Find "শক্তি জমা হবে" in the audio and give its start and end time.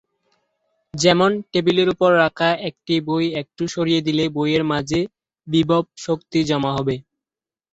6.05-6.95